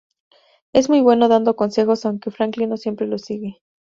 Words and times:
Es 0.73 0.89
muy 0.89 0.99
bueno 1.01 1.27
dando 1.27 1.55
consejos, 1.55 2.05
aunque 2.07 2.31
Franklin 2.31 2.69
no 2.69 2.77
siempre 2.77 3.05
los 3.05 3.21
sigue. 3.21 3.61